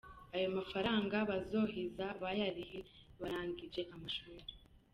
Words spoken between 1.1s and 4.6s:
bazoheza bayarihe baranginje amashure.